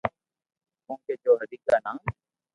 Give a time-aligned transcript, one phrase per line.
[0.85, 1.97] ڪونڪھ جو ھري ڪا نام